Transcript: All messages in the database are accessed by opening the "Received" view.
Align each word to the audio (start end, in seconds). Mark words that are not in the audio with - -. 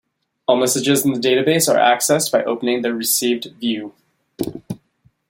All 0.47 0.55
messages 0.57 1.05
in 1.05 1.13
the 1.13 1.19
database 1.19 1.71
are 1.71 1.77
accessed 1.77 2.31
by 2.31 2.43
opening 2.43 2.81
the 2.81 2.91
"Received" 2.91 3.51
view. 3.59 3.93